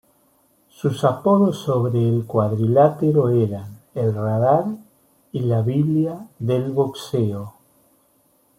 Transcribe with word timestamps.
Sus 0.69 1.03
apodos 1.03 1.59
sobre 1.59 2.09
el 2.09 2.25
cuadrilátero 2.25 3.29
eran 3.29 3.81
"El 3.93 4.15
Radar" 4.15 4.65
y 5.31 5.41
"La 5.41 5.61
Biblia 5.61 6.27
del 6.39 6.71
Boxeo". 6.71 7.53